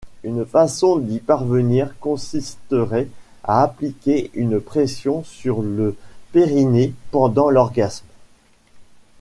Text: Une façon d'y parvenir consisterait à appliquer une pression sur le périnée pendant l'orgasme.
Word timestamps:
Une 0.23 0.47
façon 0.47 0.95
d'y 0.97 1.19
parvenir 1.19 1.93
consisterait 1.99 3.07
à 3.43 3.61
appliquer 3.61 4.31
une 4.33 4.59
pression 4.59 5.23
sur 5.23 5.61
le 5.61 5.95
périnée 6.31 6.95
pendant 7.11 7.51
l'orgasme. 7.51 8.07